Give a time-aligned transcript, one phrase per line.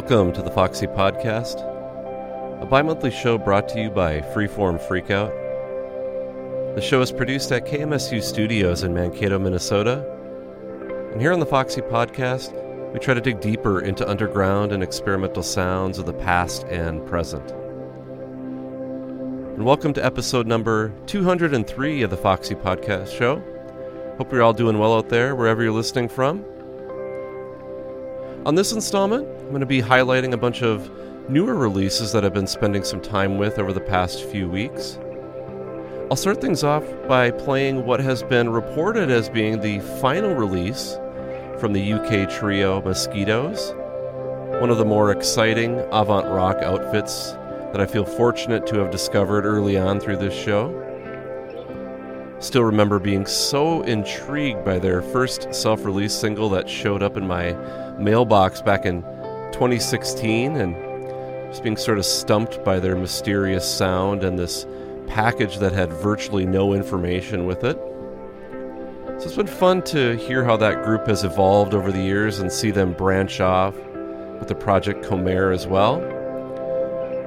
[0.00, 1.56] Welcome to the Foxy Podcast,
[2.62, 5.34] a bi monthly show brought to you by Freeform Freakout.
[6.76, 10.08] The show is produced at KMSU Studios in Mankato, Minnesota.
[11.10, 12.52] And here on the Foxy Podcast,
[12.92, 17.50] we try to dig deeper into underground and experimental sounds of the past and present.
[19.56, 23.42] And welcome to episode number 203 of the Foxy Podcast Show.
[24.16, 26.44] Hope you're all doing well out there, wherever you're listening from.
[28.46, 30.90] On this installment, I'm going to be highlighting a bunch of
[31.30, 34.98] newer releases that I've been spending some time with over the past few weeks.
[36.10, 40.98] I'll start things off by playing what has been reported as being the final release
[41.58, 43.72] from the UK trio Mosquitoes,
[44.60, 47.32] one of the more exciting avant rock outfits
[47.72, 50.74] that I feel fortunate to have discovered early on through this show.
[52.38, 57.26] Still remember being so intrigued by their first self release single that showed up in
[57.26, 57.52] my
[57.98, 59.02] mailbox back in
[59.52, 60.74] 2016 and
[61.50, 64.66] just being sort of stumped by their mysterious sound and this
[65.06, 67.76] package that had virtually no information with it.
[69.18, 72.52] So it's been fun to hear how that group has evolved over the years and
[72.52, 73.74] see them branch off
[74.38, 75.98] with the project Comer as well.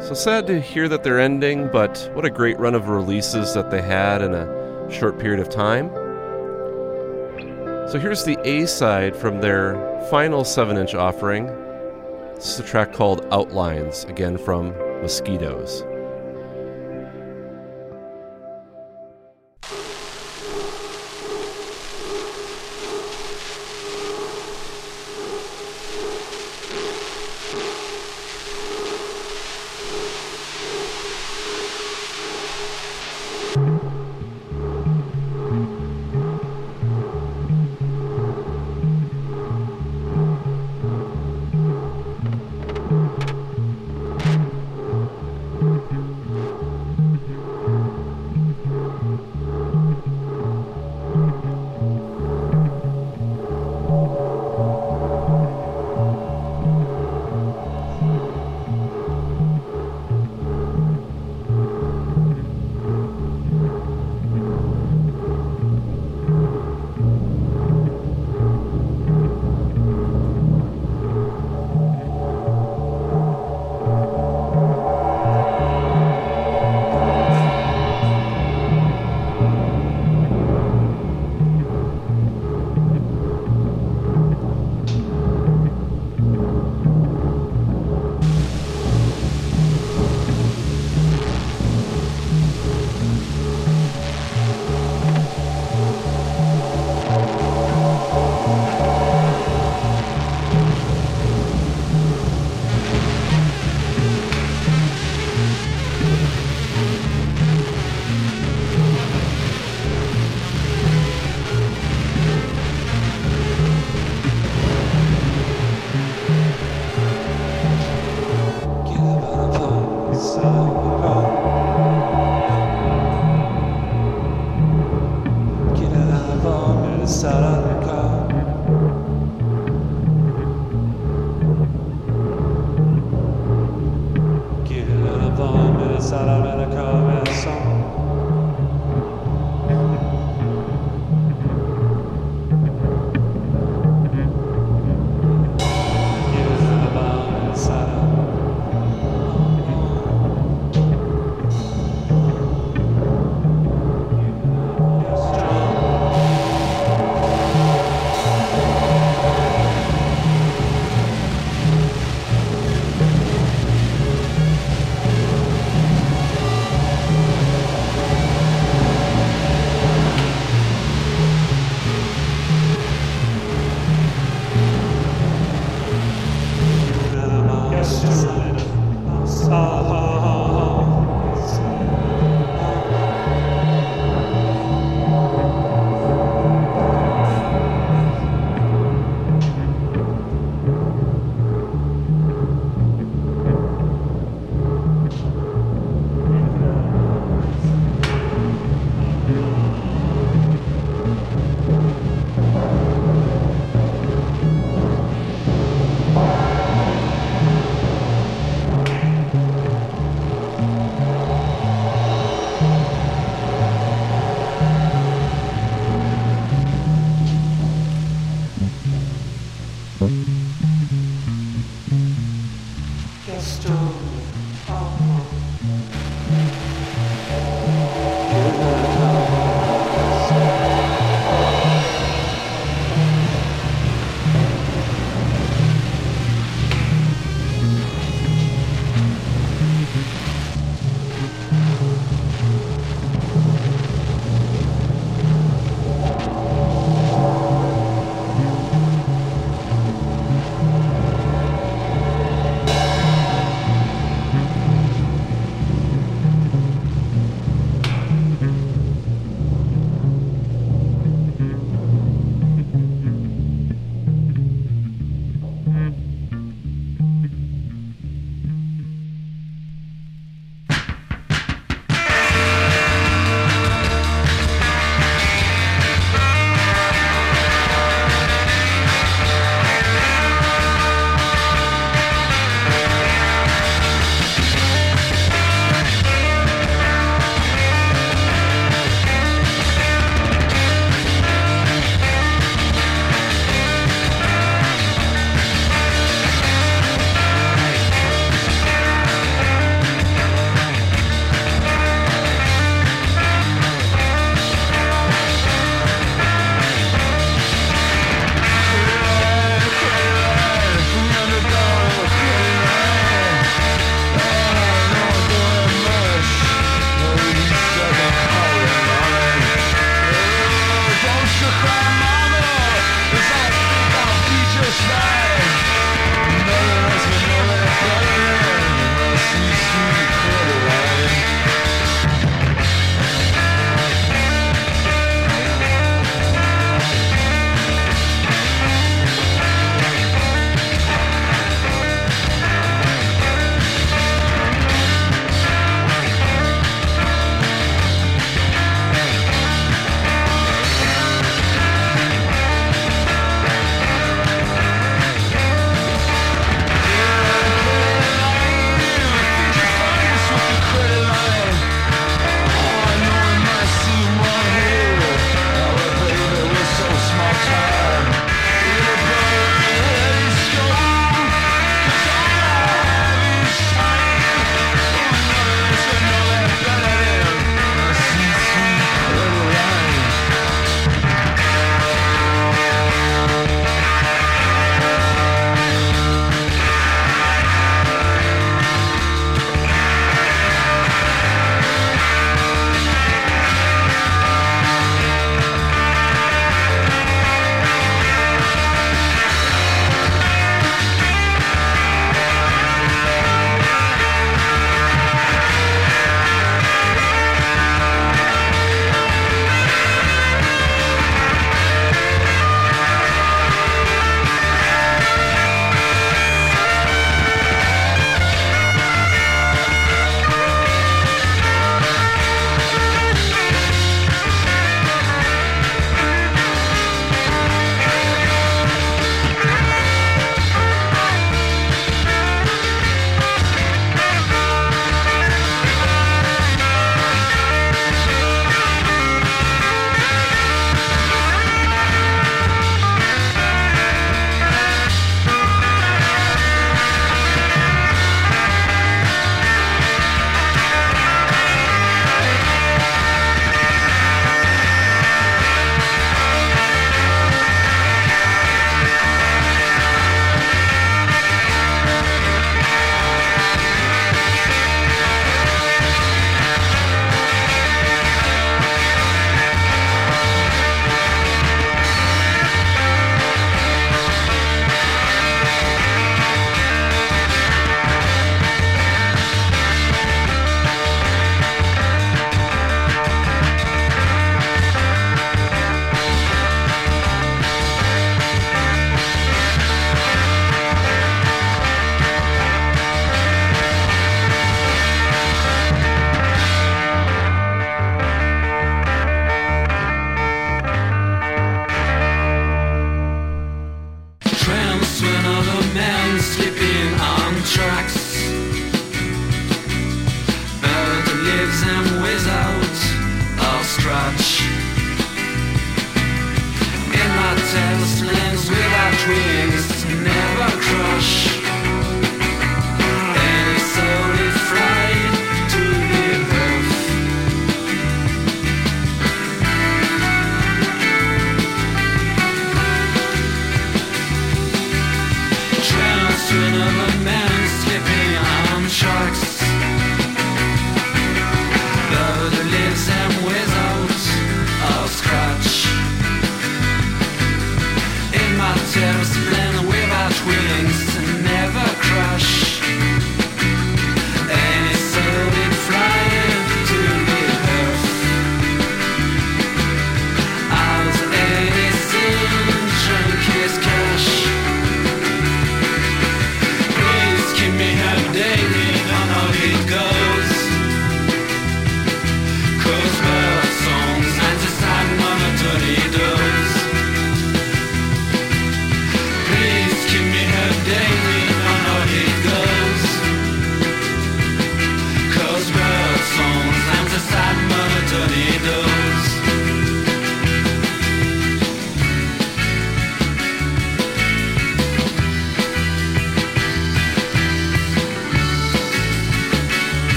[0.00, 3.70] So sad to hear that they're ending, but what a great run of releases that
[3.70, 5.90] they had in a short period of time.
[7.90, 9.74] So here's the A side from their
[10.10, 11.46] final 7 inch offering.
[12.38, 14.68] This is a track called Outlines, again from
[15.02, 15.82] Mosquitoes.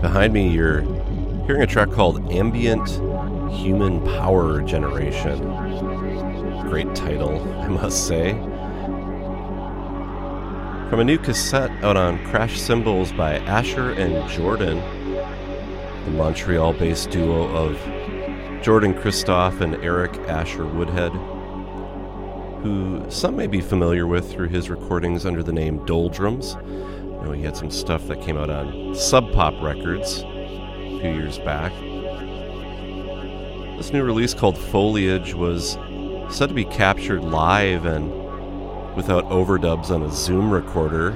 [0.00, 0.80] Behind me, you're
[1.46, 2.88] hearing a track called Ambient
[3.52, 5.38] Human Power Generation.
[6.62, 8.32] Great title, I must say.
[10.88, 14.78] From a new cassette out on Crash Symbols by Asher and Jordan,
[16.04, 17.78] the Montreal based duo of
[18.62, 21.12] Jordan Christoff and Airick Asher Woodhead,
[22.62, 26.56] who some may be familiar with through his recordings under the name Doldrums.
[26.66, 31.10] You know, he had some stuff that came out on Sub Pop Records a few
[31.10, 31.72] years back.
[33.78, 35.78] This new release called Foliage was
[36.28, 38.10] said to be captured live and
[38.94, 41.12] without overdubs on a Zoom recorder,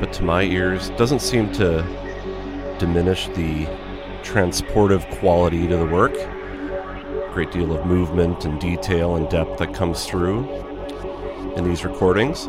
[0.00, 1.82] but to my ears doesn't seem to
[2.78, 3.66] diminish the
[4.26, 6.12] transportive quality to the work.
[7.32, 10.44] Great deal of movement and detail and depth that comes through
[11.54, 12.46] in these recordings.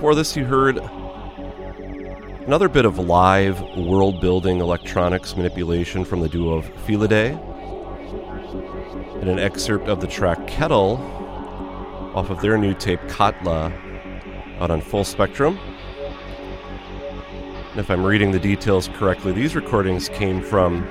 [0.00, 0.76] For this, you heard
[2.46, 7.36] another bit of live world building electronics manipulation from the duo of Felidae,
[9.20, 10.98] and an excerpt of the track Kettle
[12.14, 13.72] off of their new tape Katla
[14.60, 15.58] out on Full Spectrum.
[17.78, 20.82] If I'm reading the details correctly, these recordings came from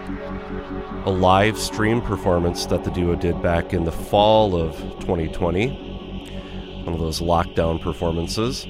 [1.06, 5.68] a live stream performance that the duo did back in the fall of 2020.
[6.86, 8.66] One of those lockdown performances.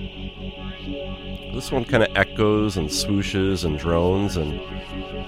[1.54, 4.60] This one kind of echoes and swooshes and drones and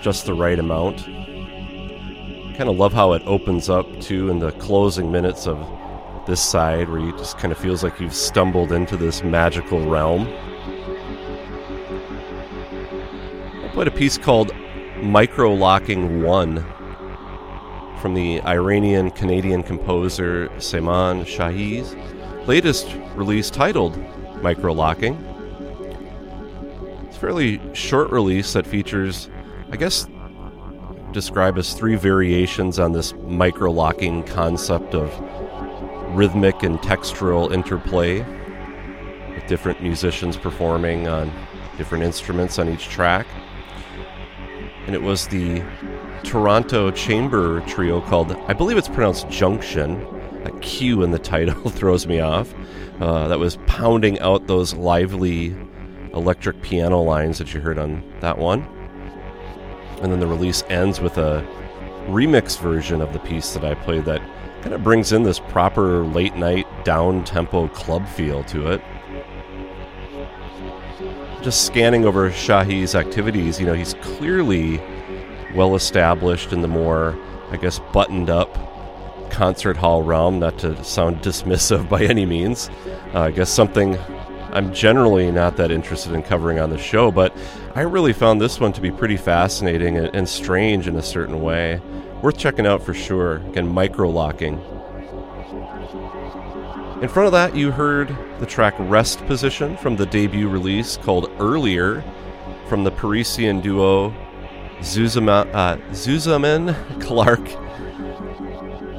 [0.02, 1.06] just the right amount.
[2.58, 5.60] Kind of love how it opens up too in the closing minutes of
[6.25, 10.28] this side where you just kind of feels like you've stumbled into this magical realm.
[13.69, 14.51] I played a piece called
[14.97, 16.65] Micro Locking 1
[18.01, 21.95] from the Iranian Canadian composer Saman Shahi's
[22.47, 23.95] latest release titled
[24.41, 25.13] Micro Locking.
[27.08, 29.29] It's a fairly short release that features,
[29.71, 30.08] I guess,
[31.12, 35.13] describe as three variations on this micro locking concept of
[36.17, 38.21] rhythmic and textural interplay
[39.36, 41.32] with different musicians performing on
[41.77, 43.27] different instruments on each track.
[44.89, 45.62] And it was the
[46.23, 50.04] Toronto chamber trio called, I believe it's pronounced Junction.
[50.45, 52.52] A Q in the title throws me off.
[52.99, 55.56] Uh, that was pounding out those lively
[56.15, 58.63] electric piano lines that you heard on that one.
[60.02, 61.45] And then the release ends with a
[62.08, 64.23] remix version of the piece that I played that
[64.63, 68.82] kind of brings in this proper late night down tempo club feel to it.
[71.41, 74.82] Just scanning over Shahi's activities, you know, he's clearly
[75.56, 77.17] well established in the more,
[77.52, 78.58] I guess, buttoned up
[79.32, 82.69] concert hall realm, not to sound dismissive by any means.
[83.13, 83.97] Uh, I guess something
[84.52, 87.36] I'm generally not that interested in covering on the show, but
[87.75, 91.41] I really found this one to be pretty fascinating and, and strange in a certain
[91.41, 91.80] way.
[92.21, 93.38] Worth checking out for sure.
[93.38, 94.60] Again, micro locking.
[97.01, 101.31] In front of that, you heard the track Rest Position from the debut release called
[101.39, 102.03] Earlier
[102.67, 104.13] from the Parisian duo
[104.79, 107.39] Zuzama, uh, Zuzaman Clark,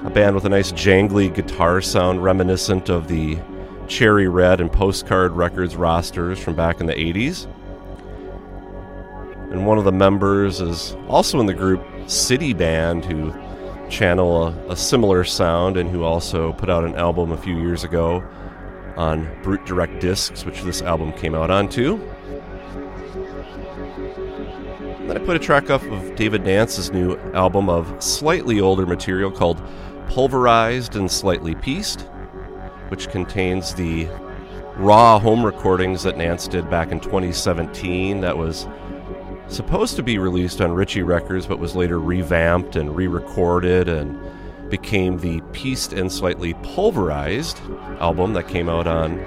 [0.02, 3.38] a band with a nice jangly guitar sound reminiscent of the
[3.86, 7.44] Cherry Red and Postcard Records rosters from back in the 80s.
[9.50, 13.30] And one of the members is also in the group City Band, who
[13.90, 17.84] channel a, a similar sound and who also put out an album a few years
[17.84, 18.24] ago
[18.96, 21.98] on Bruit Direct Disques, which this album came out onto.
[25.06, 29.30] then I put a track off of David Nance's new album of slightly older material
[29.30, 29.60] called
[30.08, 32.06] Pulverized and Slightly Peaced
[32.90, 34.08] which contains the
[34.76, 38.66] raw home recordings that Nance did back in 2017 that was
[39.50, 44.18] supposed to be released on Ritchie Records but was later revamped and re recorded and
[44.70, 47.60] became the peaced and slightly pulverized
[47.98, 49.18] album that came out on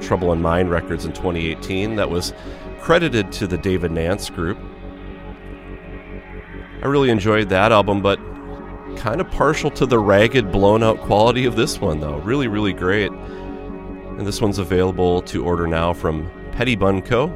[0.00, 2.32] Trouble in Mind Records in 2018 that was
[2.80, 4.58] credited to the David Nance Group.
[6.82, 8.18] I really enjoyed that album, but
[8.96, 12.18] kind of partial to the ragged, blown out quality of this one, though.
[12.18, 13.10] Really, really great.
[13.10, 17.28] And this one's available to order now from Petty Bunco.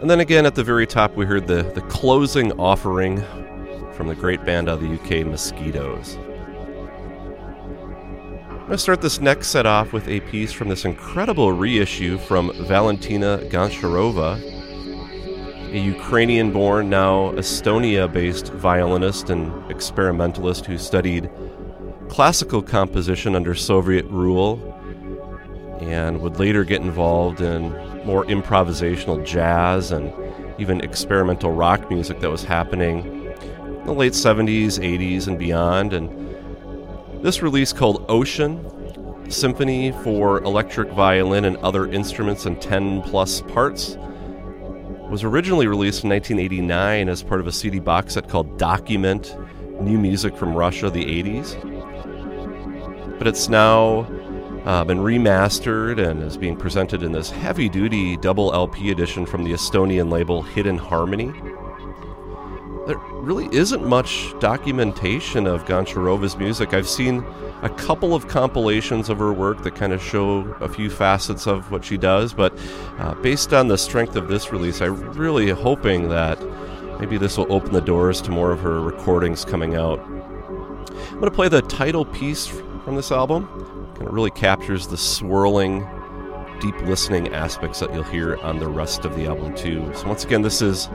[0.00, 3.22] And then again, at the very top, we heard the, the closing offering
[3.92, 6.16] from the great band out of the UK, Mosquitoes.
[8.50, 12.18] I'm going to start this next set off with a piece from this incredible reissue
[12.18, 14.54] from Valentina Goncharova
[15.72, 21.28] a Ukrainian born, now Estonia based violinist and experimentalist who studied
[22.08, 24.72] classical composition under Soviet rule
[25.80, 27.72] and would later get involved in
[28.06, 30.12] more improvisational jazz and
[30.58, 35.92] even experimental rock music that was happening in the late 70s, 80s, and beyond.
[35.92, 38.64] And this release called Ocean
[39.28, 43.96] Symphony for Electric Violin and Other Instruments and 10 plus parts
[45.10, 49.36] was originally released in 1989 as part of a CD box set called Document
[49.80, 51.58] New Music from Russia, the 80s.
[53.18, 54.06] But it's now
[54.66, 59.44] uh, been remastered and is being presented in this heavy duty double LP edition from
[59.44, 61.32] the Estonian label Hidden Harmony.
[62.88, 66.74] There really isn't much documentation of Goncharova's music.
[66.74, 67.24] I've seen
[67.62, 71.70] a couple of compilations of her work that kind of show a few facets of
[71.70, 72.56] what she does, but
[72.98, 76.40] uh, based on the strength of this release, I'm really hoping that
[77.00, 80.00] maybe this will open the doors to more of her recordings coming out.
[80.00, 83.75] I'm going to play the title piece from this album.
[83.96, 85.80] Kind of really captures the swirling,
[86.60, 89.90] deep listening aspects that you'll hear on the rest of the album, too.
[89.94, 90.90] So, once again, this is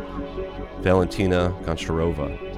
[0.82, 2.51] Valentina Goncharova.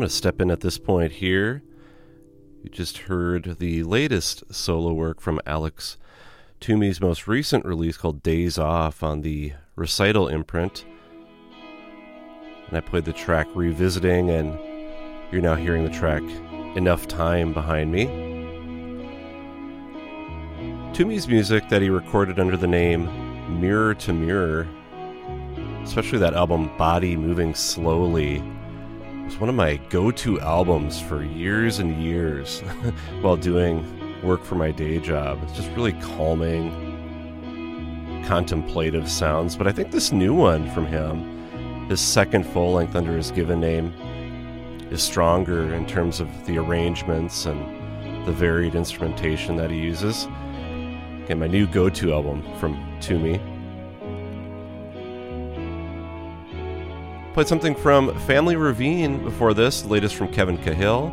[0.00, 1.62] Going to step in at this point here.
[2.62, 5.98] You just heard the latest solo work from Alex
[6.58, 10.86] Toomey's most recent release called Days Off on the Recital imprint.
[12.68, 14.58] And I played the track Revisiting, and
[15.30, 16.22] you're now hearing the track
[16.76, 18.06] Enough Time behind me.
[20.94, 24.66] Toomey's music that he recorded under the name Mirror to Mirror,
[25.82, 28.42] especially that album Body Moving Slowly,
[29.38, 32.60] one of my go to albums for years and years
[33.20, 33.84] while doing
[34.22, 35.38] work for my day job.
[35.42, 36.70] It's just really calming,
[38.26, 39.56] contemplative sounds.
[39.56, 43.60] But I think this new one from him, his second full length under his given
[43.60, 43.92] name,
[44.90, 50.24] is stronger in terms of the arrangements and the varied instrumentation that he uses.
[51.24, 53.40] Again, my new go to album from Toomey.
[57.32, 61.10] Played something from Family Ravine before this, latest from Kevin Cahill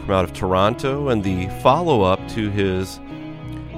[0.00, 2.98] from out of Toronto, and the follow up to his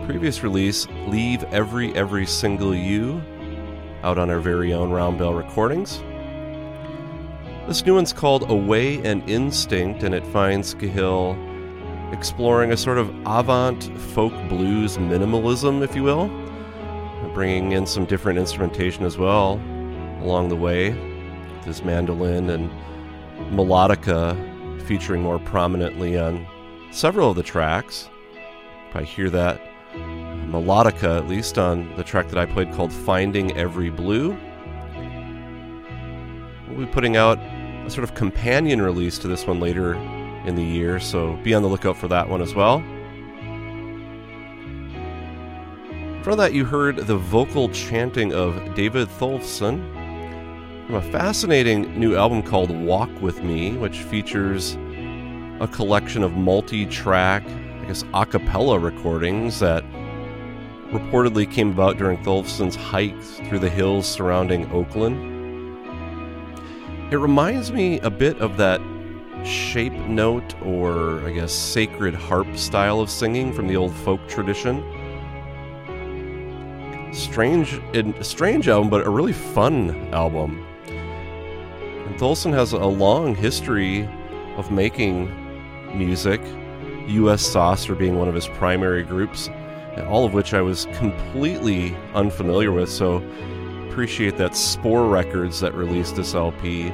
[0.06, 3.22] previous release, Leave Every Every Single You,
[4.02, 6.02] out on our very own Round Bell Recordings.
[7.66, 11.36] This new one's called Away and Instinct, and it finds Cahill
[12.12, 16.28] exploring a sort of avant folk blues minimalism, if you will,
[17.34, 19.60] bringing in some different instrumentation as well
[20.22, 21.07] along the way
[21.64, 22.70] his mandolin and
[23.50, 24.36] melodica
[24.82, 26.46] featuring more prominently on
[26.90, 28.08] several of the tracks.
[28.94, 29.60] I hear that
[29.94, 34.36] melodica, at least on the track that I played called Finding Every Blue.
[36.68, 39.94] We'll be putting out a sort of companion release to this one later
[40.46, 42.80] in the year, so be on the lookout for that one as well.
[46.22, 49.80] From that, you heard the vocal chanting of David Thulfson
[50.88, 54.78] from a fascinating new album called Walk With Me, which features
[55.60, 59.84] a collection of multi track, I guess, a cappella recordings that
[60.90, 65.18] reportedly came about during Thulfson's hike through the hills surrounding Oakland.
[67.12, 68.80] It reminds me a bit of that
[69.44, 74.82] shape note or, I guess, sacred harp style of singing from the old folk tradition.
[77.12, 77.78] Strange,
[78.22, 80.64] strange album, but a really fun album.
[82.18, 84.08] Thulfson has a long history
[84.56, 85.30] of making
[85.96, 86.40] music,
[87.06, 89.48] US Saucer being one of his primary groups,
[90.08, 93.22] all of which I was completely unfamiliar with, so
[93.88, 96.92] appreciate that Spore Records that released this LP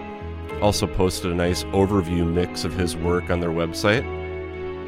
[0.61, 4.05] also posted a nice overview mix of his work on their website.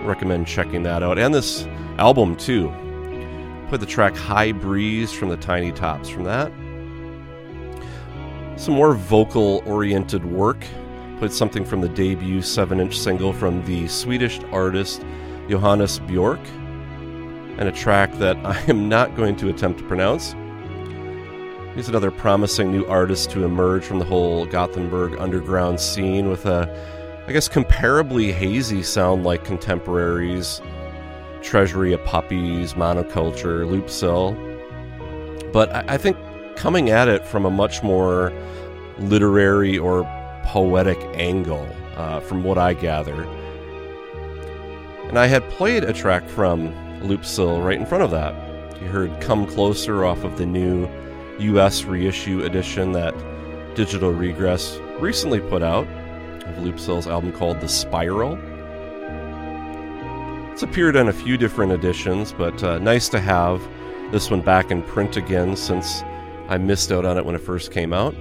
[0.07, 1.19] Recommend checking that out.
[1.19, 1.67] And this
[1.97, 2.71] album too.
[3.69, 6.53] Put the track High Breeze from the Tiny Tops from that.
[8.57, 10.65] Some more vocal oriented work.
[11.19, 15.05] Put something from the debut 7 inch single from the Swedish artist
[15.49, 16.41] Johannes Bjork,
[17.59, 20.35] and a track that I am not going to attempt to pronounce.
[21.75, 27.25] He's another promising new artist to emerge from the whole Gothenburg underground scene with a,
[27.27, 30.63] I guess, comparably hazy sound like contemporaries
[31.43, 34.33] Treasury of Puppies, Monoculture, Loop Cell.
[35.53, 36.17] But I, I think
[36.57, 38.33] coming at it from a much more
[38.99, 40.05] literary or
[40.45, 43.25] poetic angle, uh, from what I gather.
[45.09, 48.35] And I had played a track from Loopsill right in front of that.
[48.81, 50.89] You heard Come Closer off of the new
[51.39, 53.15] US reissue edition that
[53.75, 55.87] Digital Regress recently put out
[56.47, 58.39] of Loopsill's album called The Spiral.
[60.53, 63.61] It's appeared on a few different editions, but uh, nice to have
[64.11, 66.03] this one back in print again since
[66.49, 68.15] I missed out on it when it first came out.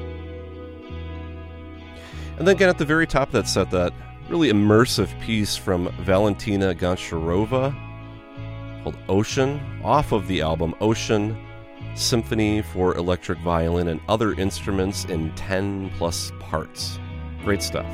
[2.38, 3.94] And then again at the very top of that set, that
[4.30, 7.74] really immersive piece from Valentina Goncharova
[8.84, 11.38] called Ocean, off of the album Ocean
[11.96, 17.00] Symphony for Electric Violin and Other Instruments in 10 plus parts.
[17.44, 17.86] Great stuff.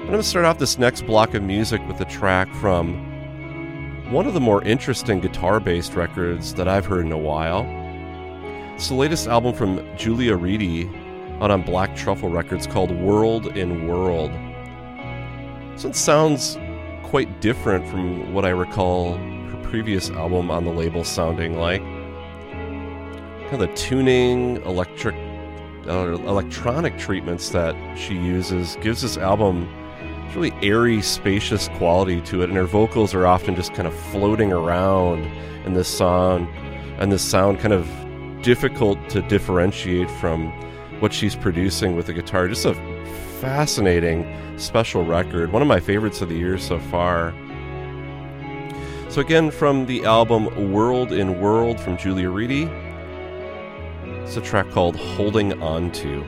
[0.00, 3.09] I'm going to start off this next block of music with a track from
[4.10, 7.64] one of the more interesting guitar based records that I've heard in a while.
[8.74, 10.88] It's the latest album from Julia Reidy
[11.40, 14.32] out on Black Truffle Records called World in World.
[15.78, 16.58] So it sounds
[17.04, 21.80] quite different from what I recall her previous album on the label sounding like.
[23.48, 25.14] Kind of the tuning, electric,
[25.86, 29.68] uh, electronic treatments that she uses gives this album
[30.34, 34.52] really airy, spacious quality to it, and her vocals are often just kind of floating
[34.52, 35.24] around
[35.64, 36.46] in this song,
[36.98, 37.88] and this sound kind of
[38.42, 40.50] difficult to differentiate from
[41.00, 42.48] what she's producing with the guitar.
[42.48, 42.74] Just a
[43.40, 47.34] fascinating, special record, one of my favorites of the year so far.
[49.08, 52.70] So again, from the album World in World from Julia Reidy,
[54.22, 56.24] it's a track called Holding On To.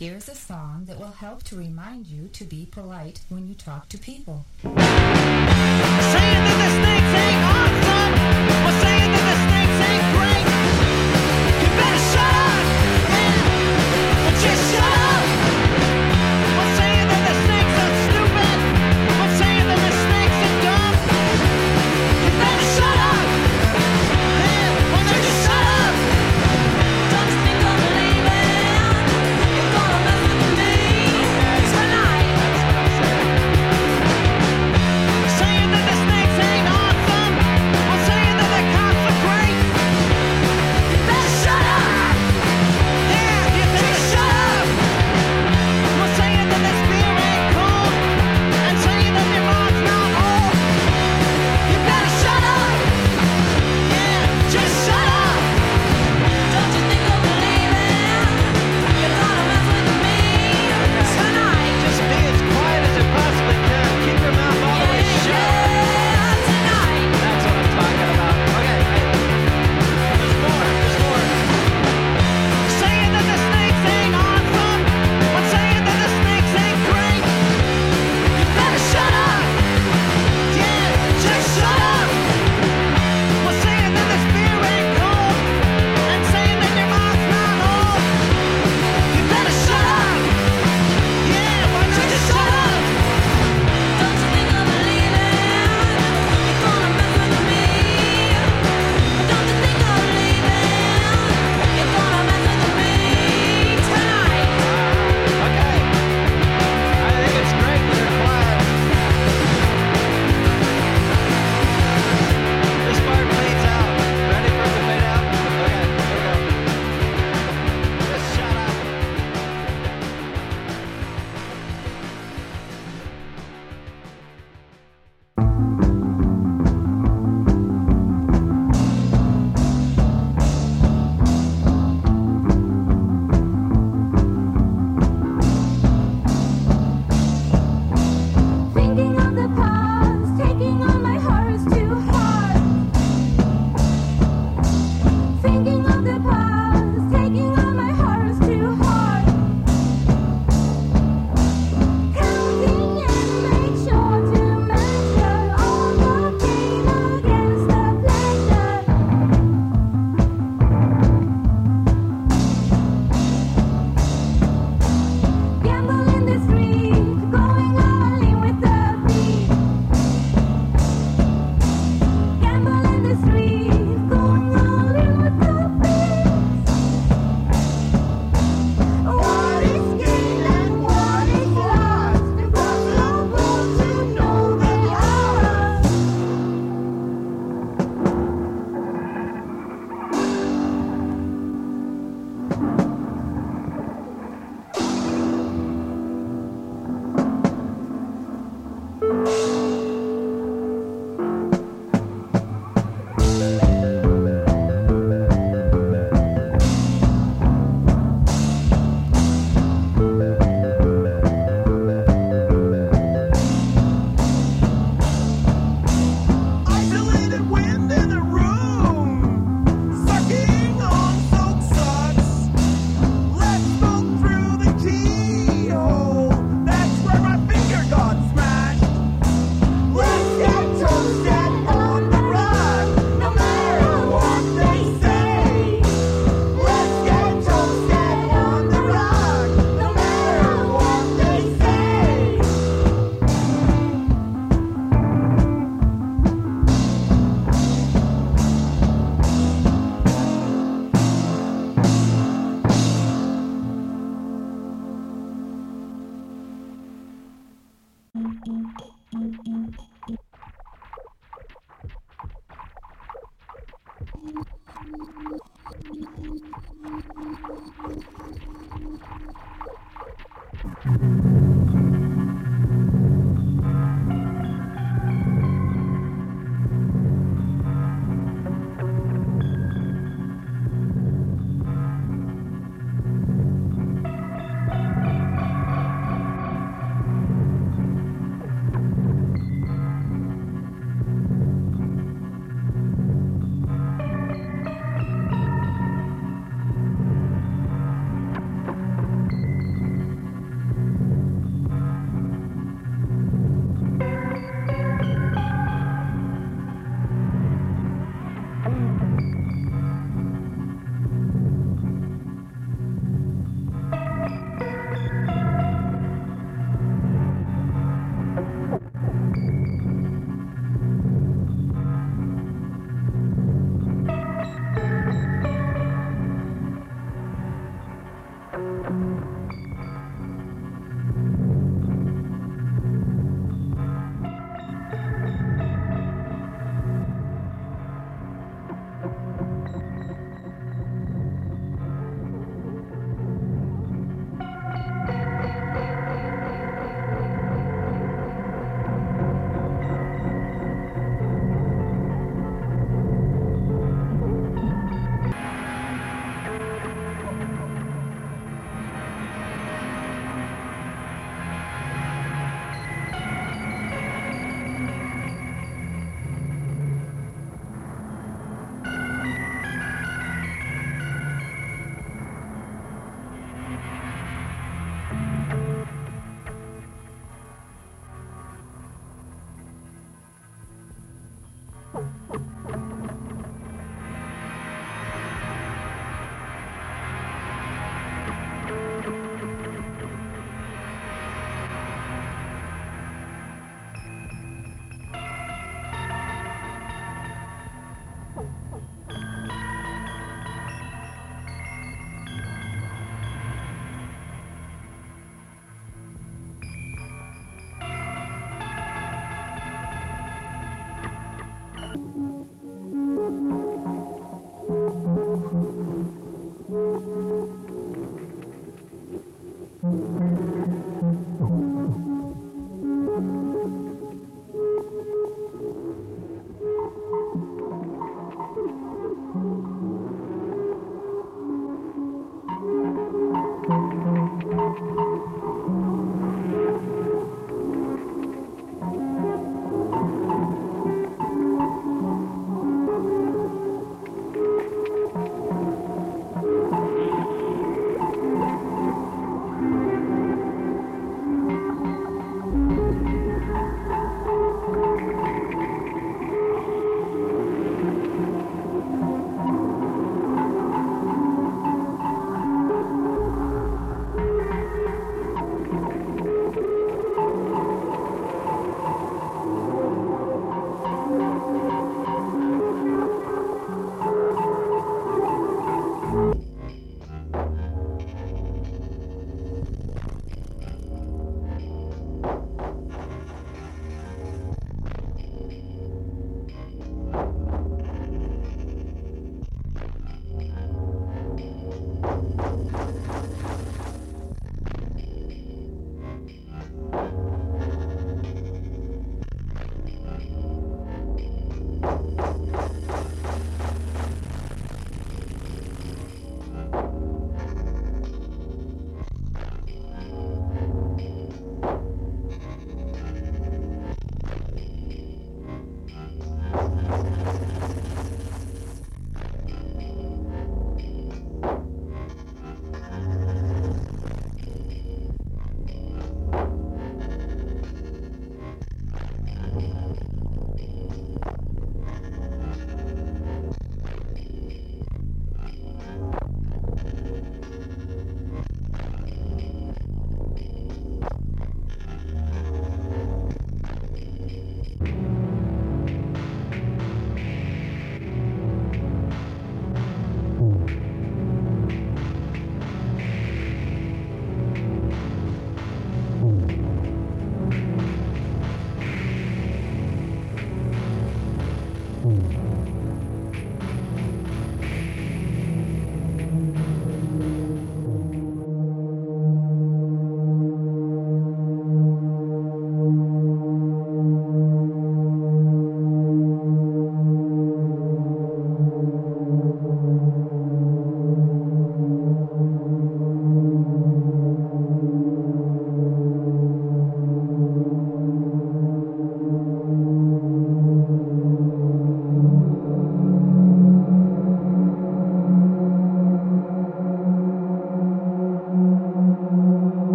[0.00, 3.90] Here's a song that will help to remind you to be polite when you talk
[3.90, 4.46] to people.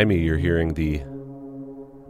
[0.00, 1.02] Behind me, you're hearing the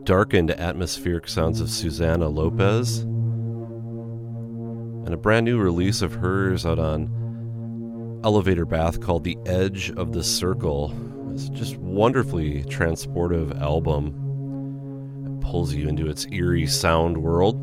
[0.04, 8.20] darkened atmospheric sounds of Susana Lopez and a brand new release of hers out on
[8.22, 10.94] Elevator Bath called The Edge of the Circle.
[11.32, 15.26] It's just wonderfully transportive album.
[15.26, 17.60] It pulls you into its eerie sound world.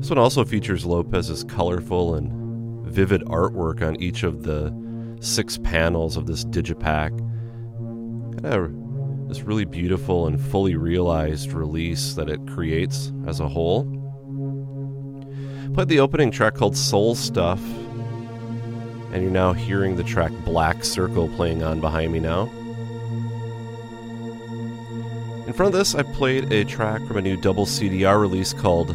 [0.00, 4.72] This one also features Lopez's colorful and vivid artwork on each of the
[5.18, 7.10] six panels of this digipack.
[8.42, 13.84] This really beautiful and fully realized release that it creates as a whole.
[15.74, 17.60] Played the opening track called Soul Stuff,
[19.12, 22.42] and you're now hearing the track Black Circle playing on behind me now.
[25.46, 28.94] In front of this, I played a track from a new double CDR release called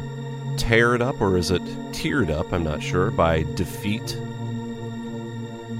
[0.57, 2.51] Tear It Up, or is it Teared Up?
[2.53, 4.17] I'm not sure, by Defeat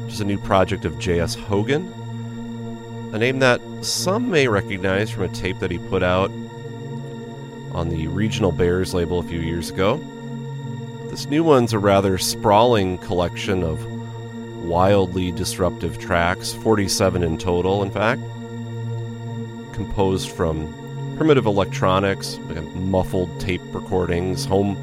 [0.10, 1.36] which is a new project of J.S.
[1.36, 1.94] Hogan,
[3.11, 6.30] a name that some may recognize from a tape that he put out
[7.72, 9.98] on the Regional Bears label a few years ago.
[11.10, 13.84] This new one's a rather sprawling collection of
[14.64, 18.22] wildly disruptive tracks, 47 in total, in fact,
[19.73, 20.72] composed from
[21.18, 22.38] primitive electronics,
[22.76, 24.77] muffled tape recordings, home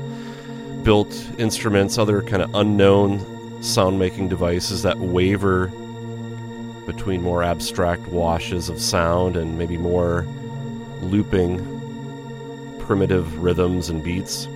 [0.82, 5.70] built instruments, other kind of unknown sound making devices that waver
[6.86, 10.24] between more abstract washes of sound and maybe more
[11.02, 11.58] looping
[12.78, 14.48] primitive rhythms and beats.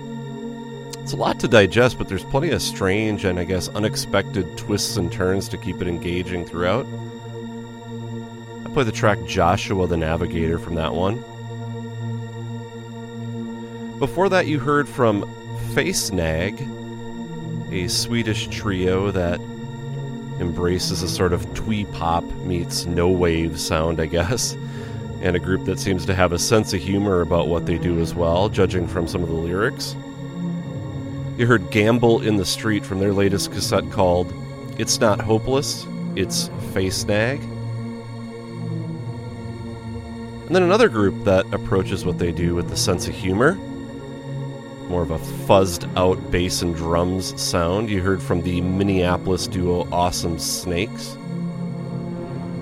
[0.99, 4.97] It's a lot to digest, but there's plenty of strange and I guess unexpected twists
[4.97, 6.85] and turns to keep it engaging throughout.
[8.65, 11.17] I play the track Joshua the Navigator from that one.
[13.99, 15.29] Before that, you heard from
[15.73, 16.65] Face Nag
[17.71, 19.39] a Swedish trio that
[20.39, 24.53] embraces a sort of twee pop meets no wave sound, I guess,
[25.21, 27.99] and a group that seems to have a sense of humor about what they do
[27.99, 29.95] as well, judging from some of the lyrics.
[31.37, 34.33] You heard Gamble in the Street from their latest cassette called
[34.77, 35.85] It's Not Hopeless,
[36.15, 37.41] It's Face Nag.
[40.45, 43.57] And then another group that approaches what they do with a sense of humor
[44.91, 49.87] more of a fuzzed out bass and drums sound you heard from the Minneapolis duo
[49.89, 51.15] Awesome Snakes.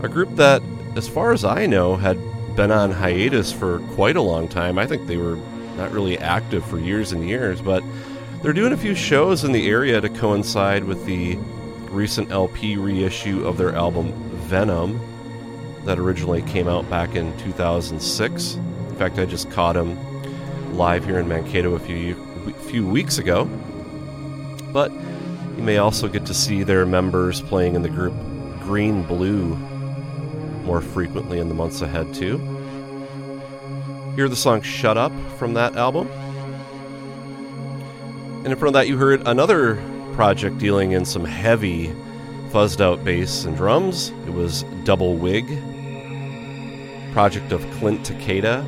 [0.04, 0.62] A group that,
[0.96, 2.20] as far as I know, had
[2.56, 4.78] been on hiatus for quite a long time.
[4.78, 5.38] I think they were
[5.76, 7.84] not really active for years and years, but
[8.44, 11.36] they're doing a few shows in the area to coincide with the
[11.90, 15.00] recent LP reissue of their album Venom
[15.86, 18.54] that originally came out back in 2006.
[18.54, 19.98] In fact, I just caught them
[20.74, 22.16] live here in Mankato a few
[22.70, 23.46] few weeks ago.
[24.72, 24.92] But
[25.58, 28.14] you may also get to see their members playing in the group
[28.62, 29.56] Green Blue
[30.64, 32.38] more frequently in the months ahead too.
[34.16, 36.08] Hear the song Shut Up from that album.
[38.40, 39.76] And in front of that you heard another
[40.14, 41.88] project dealing in some heavy
[42.52, 44.10] fuzzed out bass and drums.
[44.26, 45.46] It was Double Wig,
[47.14, 48.66] project of Clint Takeda,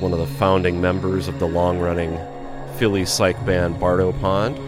[0.00, 2.18] one of the founding members of the long running
[2.76, 4.58] Philly psych band Bardo Pond.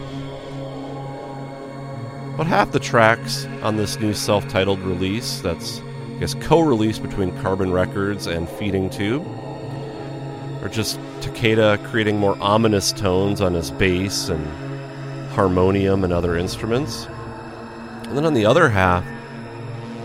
[2.35, 5.79] About half the tracks on this new self titled release, that's,
[6.15, 9.25] I guess, co released between Carbon Records and Feeding Tube,
[10.61, 14.45] are just Takeda creating more ominous tones on his bass and
[15.31, 17.07] harmonium and other instruments.
[18.07, 19.03] And then on the other half,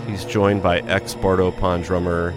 [0.07, 2.35] he's joined by ex Bardo Pond drummer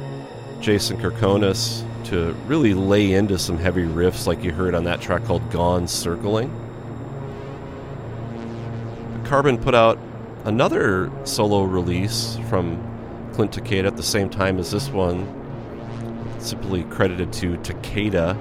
[0.60, 5.24] Jason Kourkounis to really lay into some heavy riffs like you heard on that track
[5.26, 6.50] called Gone Circling.
[9.26, 9.98] Carbon put out
[10.46, 12.82] another solo release from
[13.34, 15.28] Clint Takeda at the same time as this one,
[16.40, 18.38] simply credited to Takeda,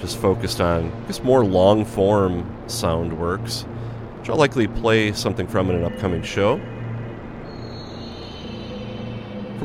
[0.00, 3.62] just focused on just more long form sound works,
[4.18, 6.60] which I'll likely play something from in an upcoming show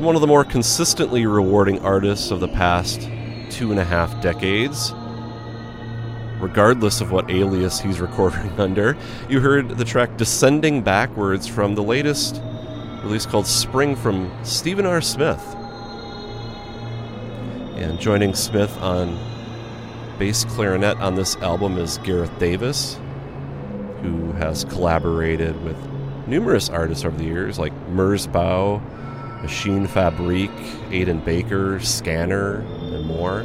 [0.00, 3.02] one of the more consistently rewarding artists of the past
[3.50, 4.94] two and a half decades.
[6.40, 8.96] Regardless of what alias he's recording under,
[9.28, 12.40] you heard the track Descending Backwards from the latest
[13.02, 15.02] release called Spring from Stephen R.
[15.02, 15.42] Smith.
[17.76, 19.18] And joining Smith on
[20.18, 22.98] bass clarinet on this album is Gareth Davis,
[24.00, 25.76] who has collaborated with
[26.26, 28.80] numerous artists over the years like Merzbow,
[29.42, 30.50] Machine Fabrique,
[30.90, 33.44] Aidan Baker, Scanner, and more.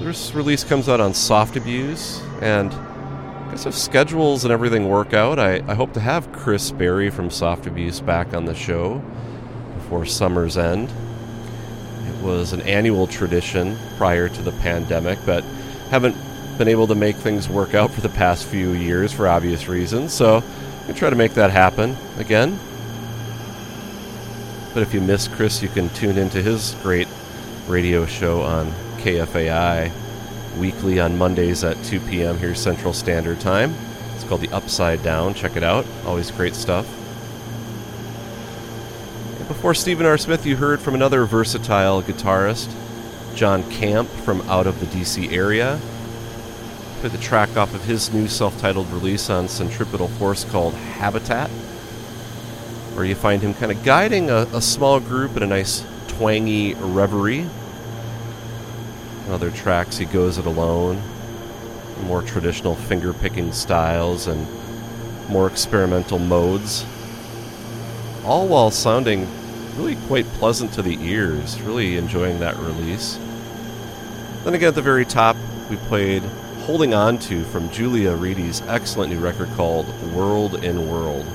[0.00, 5.12] This release comes out on Soft Abuse, and I guess if schedules and everything work
[5.12, 9.02] out, I, I hope to have Chris Berry from Soft Abuse back on the show
[9.74, 10.88] before summer's end.
[12.08, 15.42] It was an annual tradition prior to the pandemic, but
[15.90, 16.16] haven't
[16.58, 20.12] been able to make things work out for the past few years for obvious reasons.
[20.12, 20.42] So I'm
[20.82, 22.58] going to try to make that happen again.
[24.72, 27.08] But if you miss Chris, you can tune into his great
[27.66, 29.90] radio show on KFAI
[30.58, 32.38] weekly on Mondays at 2 p.m.
[32.38, 33.74] here Central Standard Time.
[34.14, 35.34] It's called The Upside Down.
[35.34, 35.86] Check it out.
[36.04, 36.86] Always great stuff.
[39.48, 40.16] Before Stephen R.
[40.16, 42.72] Smith, you heard from another versatile guitarist,
[43.34, 45.80] John Camp from out of the DC area.
[47.00, 51.50] Put the track off of his new self titled release on Centripetal Force called Habitat,
[52.94, 56.74] where you find him kind of guiding a, a small group in a nice twangy
[56.74, 57.46] reverie.
[59.28, 61.00] Other tracks, he goes it alone,
[62.04, 64.46] more traditional finger picking styles and
[65.28, 66.84] more experimental modes,
[68.24, 69.28] all while sounding
[69.76, 71.60] really quite pleasant to the ears.
[71.62, 73.18] Really enjoying that release.
[74.44, 75.36] Then again, at the very top,
[75.68, 76.22] we played
[76.64, 81.26] Holding On To from Julia Reidy's excellent new record called World in World.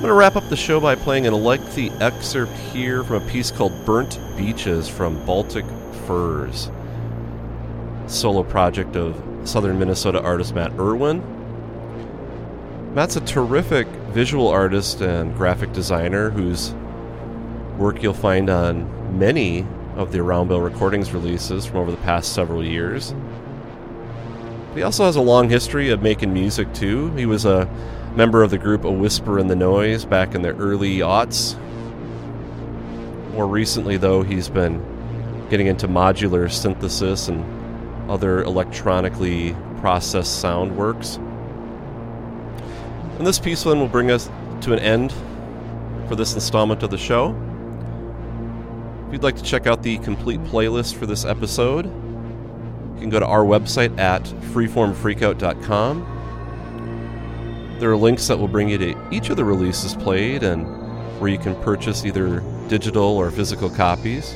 [0.00, 3.26] I'm going to wrap up the show by playing a lengthy excerpt here from a
[3.28, 5.66] piece called Burnt Beaches from Baltic
[6.06, 6.70] Furs,
[8.06, 11.22] solo project of southern Minnesota artist Matt Irwin.
[12.94, 16.72] Matt's a terrific visual artist and graphic designer whose
[17.76, 19.66] work you'll find on many
[19.96, 23.14] of the Round Bell Recordings releases from over the past several years.
[24.74, 27.12] He also has a long history of making music, too.
[27.16, 27.68] He was a
[28.14, 31.58] member of the group A Whisper in the Noise back in the early aughts.
[33.32, 34.82] More recently, though, he's been
[35.48, 37.44] getting into modular synthesis and
[38.10, 41.16] other electronically processed sound works.
[43.18, 44.28] And this piece then will bring us
[44.62, 45.12] to an end
[46.08, 47.36] for this installment of the show.
[49.06, 53.20] If you'd like to check out the complete playlist for this episode, you can go
[53.20, 56.19] to our website at freeformfreakout.com
[57.80, 60.66] there are links that will bring you to each of the releases played and
[61.18, 64.34] where you can purchase either digital or physical copies.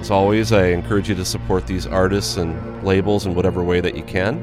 [0.00, 3.96] As always, I encourage you to support these artists and labels in whatever way that
[3.96, 4.38] you can.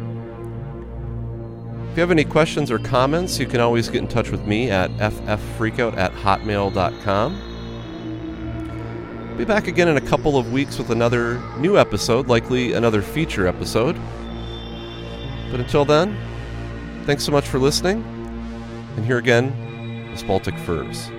[1.92, 4.72] If you have any questions or comments, you can always get in touch with me
[4.72, 7.44] at fffreakout at hotmail.com.
[9.38, 13.46] Be back again in a couple of weeks with another new episode, likely another feature
[13.46, 13.96] episode.
[15.52, 16.18] But until then,
[17.08, 18.04] Thanks so much for listening.
[18.98, 19.46] And here again
[20.14, 21.10] is Baltic Furs.